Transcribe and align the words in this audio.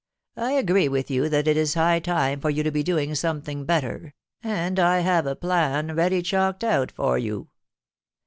I 0.37 0.53
agree 0.53 0.87
with 0.87 1.11
you 1.11 1.29
that 1.29 1.47
it 1.47 1.55
is 1.55 1.75
high 1.75 1.99
time 1.99 2.41
for 2.41 2.49
you 2.49 2.63
to 2.63 2.71
be 2.71 2.81
doing 2.81 3.13
something 3.13 3.65
better; 3.65 4.15
and 4.41 4.79
I 4.79 5.01
have 5.01 5.27
a 5.27 5.35
plan 5.35 5.95
ready 5.95 6.23
chalked 6.23 6.63
out 6.63 6.91
for 6.91 7.19
you.' 7.19 7.49